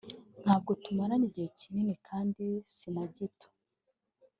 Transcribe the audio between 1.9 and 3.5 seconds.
kandi sinagito